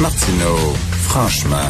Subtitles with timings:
[0.00, 1.68] Martineau, franchement,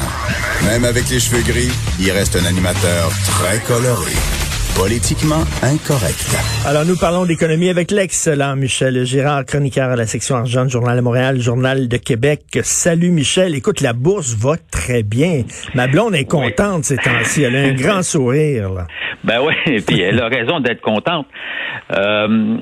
[0.64, 4.39] même avec les cheveux gris, il reste un animateur très coloré.
[4.80, 6.40] Politiquement incorrect.
[6.67, 10.97] Alors, nous parlons d'économie avec l'excellent Michel Girard, chroniqueur à la section argent du Journal
[10.97, 12.40] de Montréal, Journal de Québec.
[12.62, 13.54] Salut Michel.
[13.54, 15.43] Écoute, la bourse va très bien.
[15.74, 17.43] Ma blonde est contente ces temps-ci.
[17.43, 18.70] Elle a un grand sourire.
[18.70, 18.87] Là.
[19.23, 21.27] Ben oui, et puis elle a raison d'être contente.
[21.92, 22.56] Euh,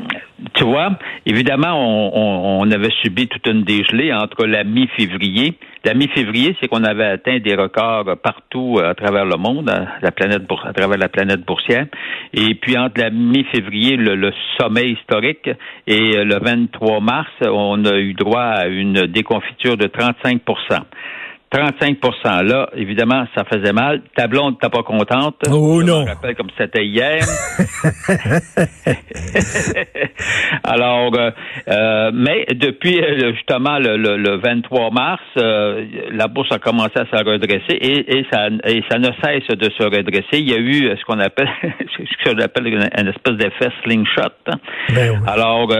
[0.55, 5.57] tu vois, évidemment, on, on, avait subi toute une dégelée entre la mi-février.
[5.85, 10.11] La mi-février, c'est qu'on avait atteint des records partout à travers le monde, à, la
[10.11, 11.87] planète à travers la planète boursière.
[12.35, 15.49] Et puis entre la mi-février, le, le, sommet historique,
[15.87, 20.43] et le 23 mars, on a eu droit à une déconfiture de 35
[21.53, 24.03] 35% Là, évidemment, ça faisait mal.
[24.15, 25.37] Ta blonde, t'es pas contente?
[25.51, 26.03] Oh non.
[26.03, 27.21] Je me rappelle comme c'était hier.
[30.65, 31.31] Alors, euh,
[31.69, 37.25] euh, mais depuis euh, justement le, le, 23 mars, la bourse a commencé à se
[37.25, 40.39] redresser et, et, ça, et ça ne cesse de se redresser.
[40.41, 44.35] Il y a eu ce qu'on appelle ce que j'appelle une espèce d'effet slingshot.
[44.95, 45.73] Ben Alors,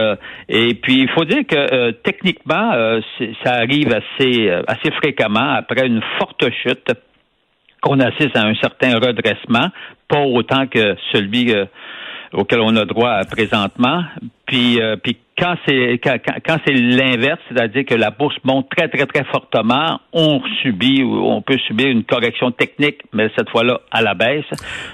[0.47, 2.99] et puis il faut dire que techniquement,
[3.43, 6.91] ça arrive assez assez fréquemment après une forte chute
[7.81, 9.69] qu'on assiste à un certain redressement,
[10.07, 11.65] pas autant que celui euh,
[12.33, 14.03] auquel on a droit présentement.
[14.45, 19.05] Puis, euh, puis quand c'est quand, c'est l'inverse, c'est-à-dire que la bourse monte très très
[19.05, 24.01] très fortement, on subit ou on peut subir une correction technique, mais cette fois-là à
[24.01, 24.45] la baisse.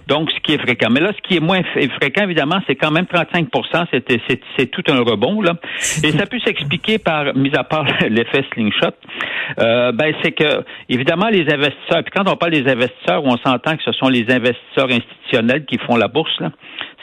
[0.08, 0.90] Donc ce qui est fréquent.
[0.92, 1.62] Mais là, ce qui est moins
[2.00, 5.54] fréquent évidemment, c'est quand même 35% C'est c'est tout un rebond là.
[6.04, 8.94] Et ça peut s'expliquer par, mis à part l'effet slingshot,
[9.60, 12.04] euh, ben c'est que évidemment les investisseurs.
[12.04, 15.78] Puis quand on parle des investisseurs, on s'entend que ce sont les investisseurs institutionnels qui
[15.80, 16.52] font la bourse là.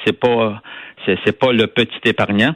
[0.05, 0.61] C'est pas
[1.07, 2.55] c'est pas le petit épargnant.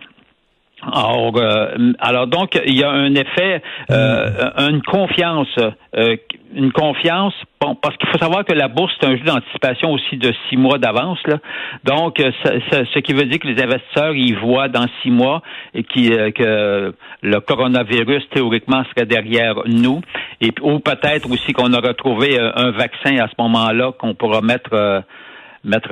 [0.83, 5.48] Alors, euh, alors donc il y a un effet, euh, une confiance,
[5.97, 6.17] euh,
[6.55, 7.33] une confiance.
[7.61, 10.58] Bon, parce qu'il faut savoir que la bourse c'est un jeu d'anticipation aussi de six
[10.58, 11.18] mois d'avance.
[11.27, 11.39] Là.
[11.85, 15.42] Donc, ce qui veut dire que les investisseurs ils voient dans six mois
[15.74, 20.02] et qui, que le coronavirus théoriquement serait derrière nous,
[20.42, 25.02] et ou peut-être aussi qu'on aura trouvé un vaccin à ce moment-là qu'on pourra mettre
[25.64, 25.90] mettre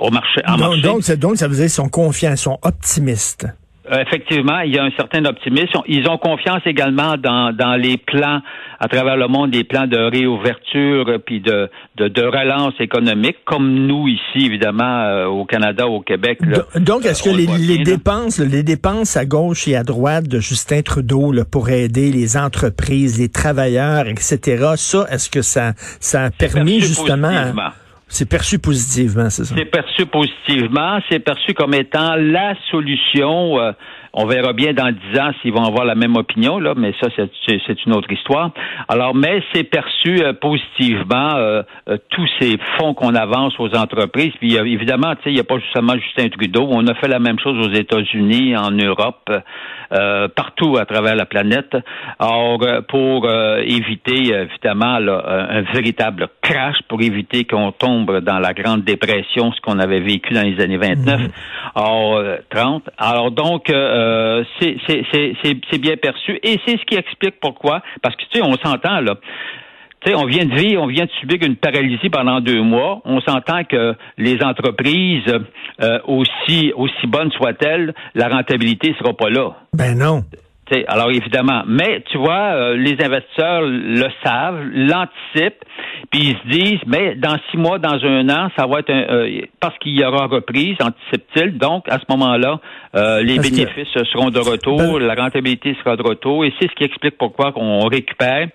[0.00, 0.40] au marché.
[0.46, 1.16] En donc, marché.
[1.16, 3.46] Donc, ça veut dire qu'ils sont confiants, ils sont optimistes.
[3.90, 5.80] Euh, effectivement, il y a un certain optimisme.
[5.88, 8.40] Ils ont confiance également dans, dans les plans
[8.78, 14.06] à travers le monde, des plans de réouverture puis de, de, relance économique, comme nous
[14.06, 16.38] ici, évidemment, euh, au Canada, au Québec.
[16.76, 20.82] donc, est-ce que les, les dépenses, les dépenses à gauche et à droite de Justin
[20.82, 26.30] Trudeau là, pour aider les entreprises, les travailleurs, etc., ça, est-ce que ça, ça a
[26.30, 27.52] permis justement...
[28.10, 29.54] C'est perçu positivement, c'est ça?
[29.56, 33.60] C'est perçu positivement, c'est perçu comme étant la solution.
[33.60, 33.72] Euh,
[34.12, 37.08] on verra bien dans dix ans s'ils vont avoir la même opinion, là, mais ça,
[37.16, 38.50] c'est une autre histoire.
[38.88, 41.62] Alors, mais c'est perçu euh, positivement euh,
[42.10, 44.32] tous ces fonds qu'on avance aux entreprises.
[44.40, 46.66] Puis évidemment, tu sais, il n'y a pas justement Justin Trudeau.
[46.70, 49.30] On a fait la même chose aux États-Unis, en Europe.
[49.92, 51.76] Euh, partout à travers la planète.
[52.20, 58.52] Or, euh, pour euh, éviter évidemment un véritable crash, pour éviter qu'on tombe dans la
[58.52, 61.20] grande dépression, ce qu'on avait vécu dans les années 29,
[61.74, 62.88] or 30.
[62.98, 63.68] Alors donc,
[64.60, 67.82] c'est bien perçu et c'est ce qui explique pourquoi.
[68.02, 69.14] Parce que tu sais, on s'entend là
[70.04, 73.00] sais, on vient de vivre, on vient de subir une paralysie pendant deux mois.
[73.04, 75.32] On s'entend que les entreprises,
[75.80, 79.50] euh, aussi aussi bonnes soient-elles, la rentabilité sera pas là.
[79.72, 80.22] Ben non.
[80.88, 85.64] Alors évidemment, mais tu vois, euh, les investisseurs le savent, l'anticipent,
[86.10, 89.02] puis ils se disent, mais dans six mois, dans un an, ça va être un,
[89.10, 91.58] euh, parce qu'il y aura reprise, anticipe-t-il.
[91.58, 92.60] Donc à ce moment-là,
[93.22, 96.84] les bénéfices seront de retour, ben la rentabilité sera de retour, et c'est ce qui
[96.84, 98.48] explique pourquoi on récupère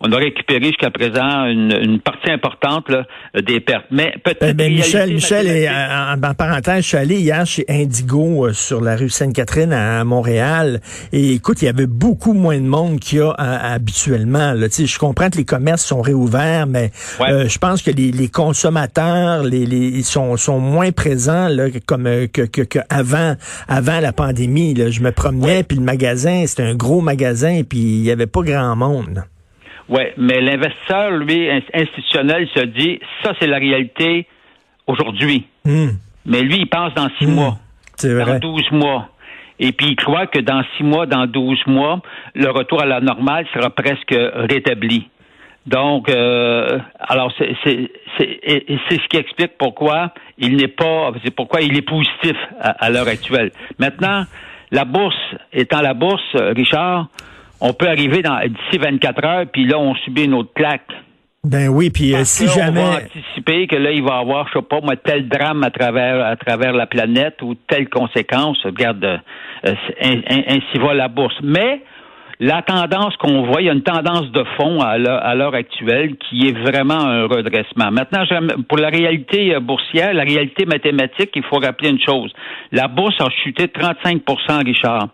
[0.00, 2.86] on a récupéré jusqu'à présent une, partie importante
[3.34, 3.86] des pertes.
[3.90, 4.56] Mais peut-être.
[4.56, 9.08] Ben, Michel, Michel, en, parenthèse, je suis allé hier chez Indigo euh, sur la rue
[9.08, 10.80] Sainte-Catherine à, Montréal.
[11.12, 14.52] Et écoute, il y avait beaucoup moins de monde qu'il y a habituellement.
[14.52, 14.66] Là.
[14.68, 16.90] Je comprends que les commerces sont réouverts, mais
[17.20, 22.26] euh, je pense que les, consommateurs, les, les sont, sont moins présents là, comme euh,
[22.26, 23.36] que, que, avant,
[23.68, 24.74] avant la pandémie.
[24.74, 24.90] Là.
[24.90, 28.42] Je me promenais, puis le magasin, c'était un gros magasin, puis il y avait pas
[28.42, 29.24] grand monde.
[29.88, 34.26] Oui, mais l'investisseur, lui, institutionnel, se dit, ça, c'est la réalité
[34.86, 35.46] aujourd'hui.
[35.64, 35.90] Hmm.
[36.24, 37.34] Mais lui, il pense dans six hmm.
[37.34, 37.58] mois,
[38.02, 39.08] dans douze mois.
[39.58, 42.00] Et puis, il croit que dans six mois, dans douze mois,
[42.34, 45.08] le retour à la normale sera presque rétabli.
[45.66, 51.76] Donc, euh, alors c'est c'est ce qui explique pourquoi il n'est pas, c'est pourquoi il
[51.76, 53.50] est positif à l'heure actuelle.
[53.80, 54.24] Maintenant,
[54.70, 55.16] la bourse
[55.52, 57.08] étant la bourse, Richard,
[57.60, 60.90] on peut arriver dans d'ici 24 heures, puis là, on subit une autre claque.
[61.44, 62.80] Ben oui, puis euh, si jamais.
[62.80, 65.62] On va anticiper que là, il va y avoir, je sais pas moi, tel drame
[65.62, 68.58] à travers à travers la planète ou telle conséquence.
[68.64, 69.18] Regarde, euh,
[70.02, 71.36] ainsi va la bourse.
[71.44, 71.82] Mais
[72.38, 76.48] la tendance qu'on voit, il y a une tendance de fond à l'heure actuelle qui
[76.48, 77.90] est vraiment un redressement.
[77.90, 78.24] Maintenant,
[78.68, 82.32] pour la réalité euh, boursière, la réalité mathématique, il faut rappeler une chose.
[82.72, 85.08] La bourse a chuté de 35% Richard,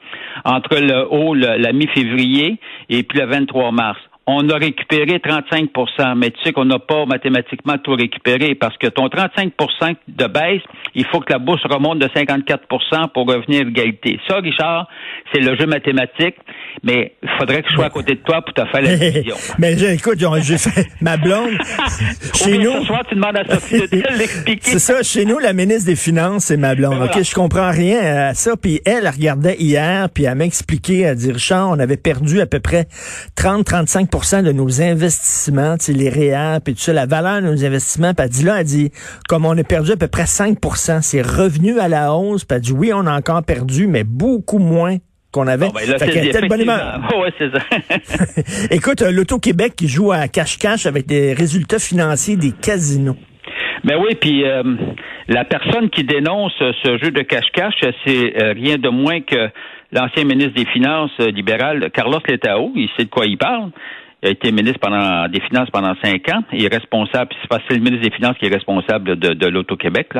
[0.44, 2.58] entre le haut, la mi-février
[2.88, 7.06] et puis le 23 mars on a récupéré 35% mais tu sais qu'on n'a pas
[7.06, 10.62] mathématiquement tout récupéré parce que ton 35% de baisse,
[10.94, 14.18] il faut que la bourse remonte de 54% pour revenir à égalité.
[14.28, 14.88] Ça, Richard,
[15.32, 16.36] c'est le jeu mathématique,
[16.82, 19.36] mais il faudrait que je sois à côté de toi pour te faire la décision.
[19.58, 21.52] mais écoute, j'ai fait ma blonde.
[22.34, 24.60] chez nous, ce soir, tu demandes à Sophie de l'expliquer.
[24.62, 27.02] C'est ça, chez nous, la ministre des Finances, c'est ma blonde.
[27.02, 28.56] OK, je comprends rien à ça.
[28.56, 32.40] Puis elle, elle regardait hier, puis elle m'a expliqué, elle dit, Richard, on avait perdu
[32.40, 32.86] à peu près
[33.36, 34.08] 30-35
[34.42, 38.14] de nos investissements, les réels, puis tout ça, la valeur de nos investissements.
[38.14, 38.90] Puis elle dit là, elle dit,
[39.28, 40.58] comme on a perdu à peu près 5
[41.00, 42.44] c'est revenu à la hausse.
[42.44, 44.98] Puis elle dit, oui, on a encore perdu, mais beaucoup moins
[45.32, 45.66] qu'on avait.
[45.66, 46.66] Bon, ben là, bonne
[47.20, 48.68] ouais, c'est ça.
[48.70, 53.16] Écoute, euh, l'Auto-Québec qui joue à cache-cache avec des résultats financiers des casinos.
[53.84, 54.62] Ben oui, puis euh,
[55.28, 57.74] la personne qui dénonce ce jeu de cache-cache,
[58.04, 59.48] c'est euh, rien de moins que
[59.90, 62.72] l'ancien ministre des Finances libéral, Carlos Letao.
[62.76, 63.70] Il sait de quoi il parle.
[64.22, 66.44] Il a été ministre pendant des Finances pendant cinq ans.
[66.52, 70.10] Il est responsable, c'est le ministre des Finances qui est responsable de, de l'Auto-Québec.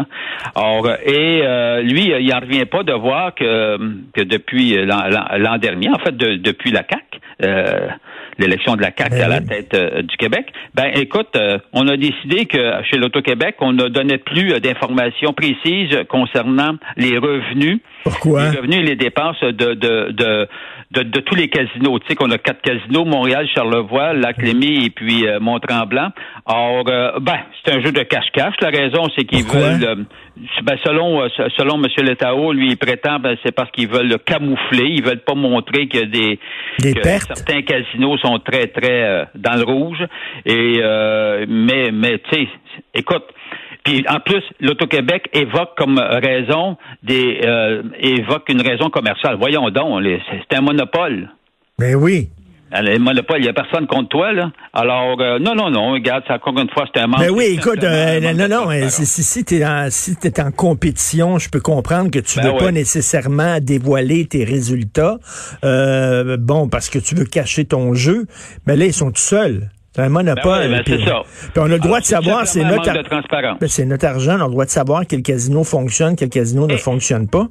[0.56, 3.78] Or, et euh, lui, il n'en revient pas de voir que,
[4.12, 7.04] que depuis l'an dernier, en fait, depuis la CAC,
[7.44, 7.88] euh,
[8.38, 11.38] l'élection de la CAC ben à la tête euh, du Québec, ben écoute,
[11.72, 17.78] on a décidé que chez l'Auto-Québec, on ne donnait plus d'informations précises concernant les revenus,
[18.02, 18.50] Pourquoi?
[18.50, 20.48] les revenus et les dépenses de, de, de
[20.92, 21.98] de, tous les casinos.
[22.00, 26.10] Tu sais qu'on a quatre casinos, Montréal, Charlevoix, Lac-Lémy et puis euh, Mont-Tremblant.
[26.46, 28.54] Or, euh, ben, c'est un jeu de cache-cache.
[28.60, 29.96] La raison, c'est qu'ils veulent, euh,
[30.62, 31.86] ben, selon selon M.
[32.04, 34.88] Letao, lui, il prétend, ben, c'est parce qu'ils veulent le camoufler.
[34.88, 36.38] Ils veulent pas montrer que des,
[36.78, 40.04] certains casinos sont très très dans le rouge.
[40.44, 40.80] Et
[41.48, 42.48] mais mais tu sais,
[42.94, 43.24] écoute.
[43.84, 49.36] Puis en plus, l'Auto-Québec évoque comme raison des euh, évoque une raison commerciale.
[49.38, 51.30] Voyons donc, c'est un monopole.
[51.78, 52.28] Ben oui.
[52.74, 54.50] Le monopole, il n'y a personne contre toi, là.
[54.72, 57.20] Alors, euh, non, non, non, regarde, ça, encore une fois, c'est un manque.
[57.20, 61.50] Ben oui, écoute, euh, non, non, si, si tu es, si es en compétition, je
[61.50, 65.18] peux comprendre que tu ne ben veux pas nécessairement dévoiler tes résultats.
[65.62, 68.24] bon, parce que tu veux cacher ton jeu.
[68.66, 69.68] Mais là, ils sont tout seuls.
[69.94, 70.70] C'est un monopole.
[70.70, 71.22] Ben c'est ça.
[71.52, 72.92] Puis on a le droit de savoir, c'est notre,
[73.58, 76.66] ben, c'est notre argent, on a le droit de savoir quel casino fonctionne, quel casino
[76.66, 76.78] ne eh.
[76.78, 77.48] fonctionne pas.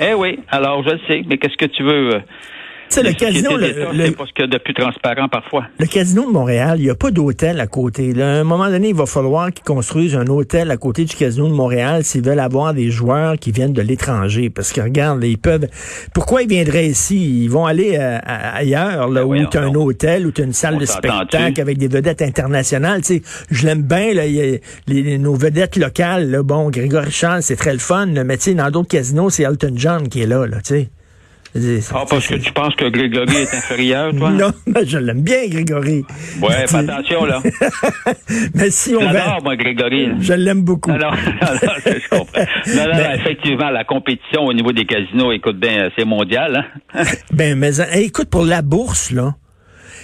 [0.00, 2.20] Eh oui, alors je le sais, mais qu'est-ce que tu veux?
[2.88, 3.56] C'est le casino.
[3.56, 5.64] Le, c'est pas ce qu'il y a de plus transparent parfois.
[5.78, 8.14] Le casino de Montréal, il n'y a pas d'hôtel à côté.
[8.20, 11.48] à un moment donné, il va falloir qu'ils construisent un hôtel à côté du casino
[11.48, 14.50] de Montréal s'ils veulent avoir des joueurs qui viennent de l'étranger.
[14.50, 15.68] Parce que regarde, ils peuvent.
[16.14, 17.44] Pourquoi ils viendraient ici?
[17.44, 20.44] Ils vont aller euh, ailleurs, là, ben où tu as un hôtel, où tu as
[20.44, 23.02] une salle de spectacle avec des vedettes internationales?
[23.02, 24.24] Tu sais, je l'aime bien, là,
[24.86, 26.30] les, nos vedettes locales.
[26.30, 28.06] Là, bon, Grégory Charles, c'est très le fun.
[28.06, 30.88] mais tu sais, dans d'autres casinos, c'est Elton John qui est là, là, tu sais.
[31.94, 34.30] Ah, parce que tu penses que Grégory est inférieur, toi?
[34.38, 36.04] Non, mais je l'aime bien, Grégory.
[36.40, 37.42] Ouais, fais attention, là.
[38.54, 40.10] mais si on J'adore, moi, Grégory.
[40.20, 40.90] Je l'aime beaucoup.
[40.90, 42.40] Non, non, non, je comprends.
[42.76, 47.02] Non, non, effectivement, la compétition au niveau des casinos, écoute bien, c'est mondial, hein?
[47.32, 49.34] ben, mais, écoute, pour la bourse, là,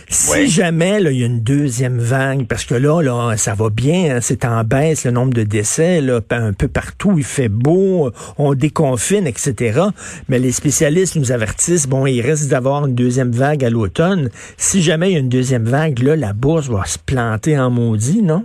[0.08, 4.16] si jamais il y a une deuxième vague, parce que là, là ça va bien,
[4.16, 8.10] hein, c'est en baisse le nombre de décès, là, un peu partout, il fait beau,
[8.38, 9.80] on déconfine, etc.
[10.28, 14.30] Mais les spécialistes nous avertissent, bon, il reste d'avoir une deuxième vague à l'automne.
[14.56, 17.70] Si jamais il y a une deuxième vague, là, la bourse va se planter en
[17.70, 18.44] maudit, non?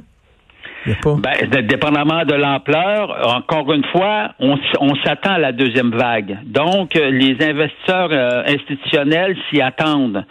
[0.85, 4.55] Ben, dépendamment de l'ampleur, encore une fois, on,
[5.03, 6.39] s'attend à la deuxième vague.
[6.45, 10.25] Donc, les investisseurs euh, institutionnels s'y attendent.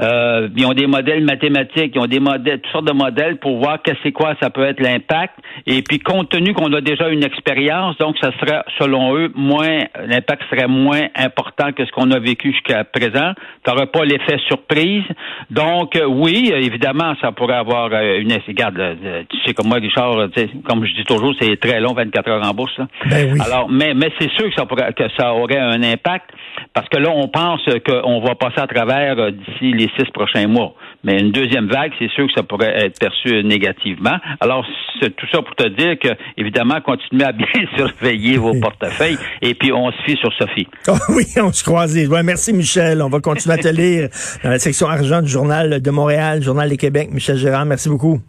[0.00, 3.58] Euh, ils ont des modèles mathématiques, ils ont des modèles, toutes sortes de modèles pour
[3.58, 5.34] voir qu'est-ce c'est quoi ça peut être l'impact.
[5.66, 9.84] Et puis compte tenu qu'on a déjà une expérience, donc ça serait selon eux moins
[10.06, 13.32] l'impact serait moins important que ce qu'on a vécu jusqu'à présent.
[13.64, 15.04] Tu n'auras pas l'effet surprise.
[15.50, 18.96] Donc euh, oui, évidemment, ça pourrait avoir euh, une regarde,
[19.28, 20.28] tu sais comme moi, Richard,
[20.64, 22.78] comme je dis toujours, c'est très long, 24 heures en bourse.
[23.06, 23.38] Ben oui.
[23.44, 26.30] Alors, mais mais c'est sûr que ça pourrait que ça aurait un impact
[26.74, 30.74] parce que là, on pense qu'on va passer à travers d'ici les six prochains mois.
[31.04, 34.16] mais une deuxième vague, c'est sûr que ça pourrait être perçu négativement.
[34.40, 34.64] Alors,
[35.00, 39.54] c'est tout ça pour te dire que, évidemment, continuez à bien surveiller vos portefeuilles et
[39.54, 40.66] puis on se fie sur Sophie.
[40.88, 41.96] Oh oui, on se croise.
[41.96, 43.02] Ouais, merci Michel.
[43.02, 44.08] On va continuer à te lire
[44.44, 47.10] dans la section argent du Journal de Montréal, Journal des Québec.
[47.12, 48.20] Michel Gérard, merci beaucoup.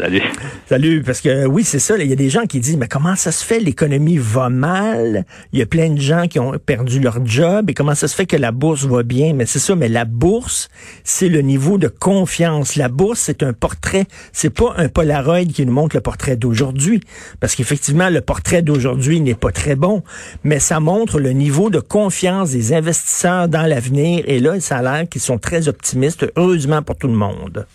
[0.00, 0.22] Salut.
[0.66, 1.98] Salut, parce que oui, c'est ça.
[1.98, 3.60] Il y a des gens qui disent, mais comment ça se fait?
[3.60, 5.26] L'économie va mal?
[5.52, 7.68] Il y a plein de gens qui ont perdu leur job.
[7.68, 9.34] Et comment ça se fait que la bourse va bien?
[9.34, 10.70] Mais c'est ça, mais la bourse,
[11.04, 12.76] c'est le niveau de confiance.
[12.76, 14.06] La bourse, c'est un portrait.
[14.32, 17.00] C'est pas un Polaroid qui nous montre le portrait d'aujourd'hui.
[17.38, 20.02] Parce qu'effectivement, le portrait d'aujourd'hui n'est pas très bon.
[20.44, 24.24] Mais ça montre le niveau de confiance des investisseurs dans l'avenir.
[24.26, 27.66] Et là, ça a l'air qu'ils sont très optimistes, heureusement pour tout le monde.